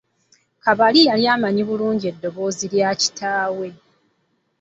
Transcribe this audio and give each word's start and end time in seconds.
Kabali 0.63 0.99
yali 1.09 1.25
amanyi 1.35 1.61
bulungi 1.69 2.05
eddoboozi 2.11 2.65
lya 2.73 2.89
kitawe. 3.01 3.67